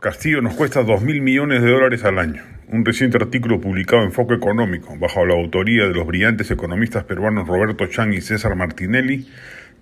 [0.00, 2.42] Castillo nos cuesta 2.000 millones de dólares al año.
[2.68, 7.46] Un reciente artículo publicado en Foco Económico, bajo la autoría de los brillantes economistas peruanos
[7.46, 9.28] Roberto Chang y César Martinelli,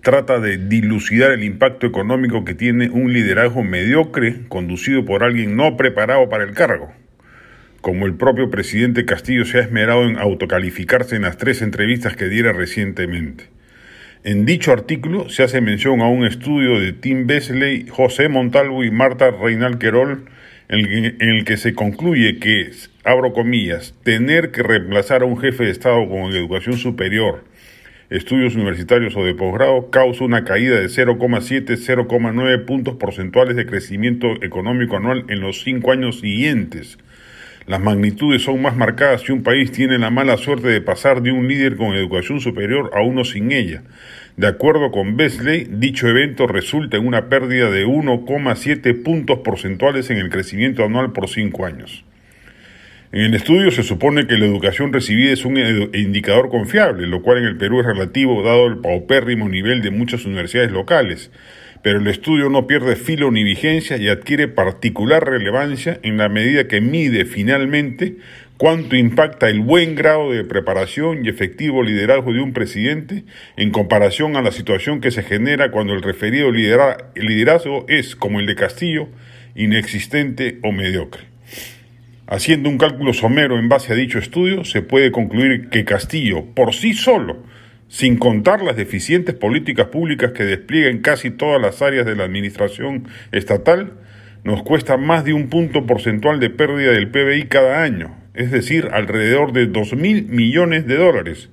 [0.01, 5.77] trata de dilucidar el impacto económico que tiene un liderazgo mediocre conducido por alguien no
[5.77, 6.91] preparado para el cargo.
[7.79, 12.27] Como el propio presidente Castillo se ha esmerado en autocalificarse en las tres entrevistas que
[12.27, 13.45] diera recientemente.
[14.25, 18.91] En dicho artículo se hace mención a un estudio de Tim Besley, José Montalvo y
[18.91, 20.25] Marta Reinal Querol,
[20.67, 22.69] en el que se concluye que,
[23.05, 27.45] abro comillas, tener que reemplazar a un jefe de Estado con educación superior,
[28.09, 34.97] estudios universitarios o de posgrado causa una caída de 0,7-0,9 puntos porcentuales de crecimiento económico
[34.97, 36.97] anual en los cinco años siguientes
[37.69, 41.31] las magnitudes son más marcadas si un país tiene la mala suerte de pasar de
[41.31, 43.83] un líder con educación superior a uno sin ella.
[44.37, 50.17] De acuerdo con Besley, dicho evento resulta en una pérdida de 1,7 puntos porcentuales en
[50.17, 52.03] el crecimiento anual por cinco años.
[53.11, 55.59] En el estudio se supone que la educación recibida es un
[55.93, 60.25] indicador confiable, lo cual en el Perú es relativo dado el paupérrimo nivel de muchas
[60.25, 61.29] universidades locales
[61.81, 66.67] pero el estudio no pierde filo ni vigencia y adquiere particular relevancia en la medida
[66.67, 68.17] que mide finalmente
[68.57, 73.23] cuánto impacta el buen grado de preparación y efectivo liderazgo de un presidente
[73.55, 78.45] en comparación a la situación que se genera cuando el referido liderazgo es, como el
[78.45, 79.07] de Castillo,
[79.55, 81.23] inexistente o mediocre.
[82.27, 86.75] Haciendo un cálculo somero en base a dicho estudio, se puede concluir que Castillo, por
[86.75, 87.43] sí solo,
[87.89, 93.07] sin contar las deficientes políticas públicas que despliegan casi todas las áreas de la administración
[93.31, 93.93] estatal,
[94.43, 98.89] nos cuesta más de un punto porcentual de pérdida del PBI cada año, es decir,
[98.93, 101.49] alrededor de dos mil millones de dólares.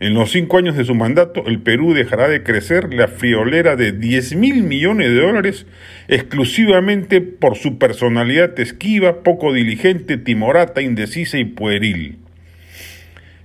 [0.00, 3.92] En los cinco años de su mandato, el Perú dejará de crecer la friolera de
[3.92, 5.66] diez mil millones de dólares
[6.08, 12.18] exclusivamente por su personalidad esquiva, poco diligente, timorata, indecisa y pueril.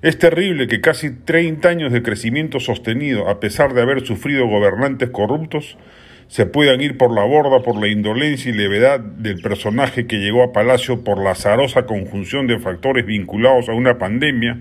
[0.01, 5.11] Es terrible que casi 30 años de crecimiento sostenido, a pesar de haber sufrido gobernantes
[5.11, 5.77] corruptos,
[6.27, 10.41] se puedan ir por la borda por la indolencia y levedad del personaje que llegó
[10.41, 14.57] a Palacio por la azarosa conjunción de factores vinculados a una pandemia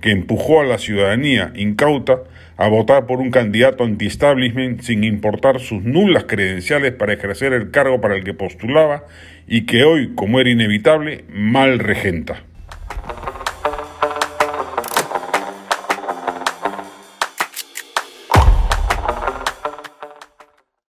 [0.00, 2.22] que empujó a la ciudadanía incauta
[2.56, 8.00] a votar por un candidato anti-establishment sin importar sus nulas credenciales para ejercer el cargo
[8.00, 9.04] para el que postulaba
[9.46, 12.44] y que hoy, como era inevitable, mal regenta.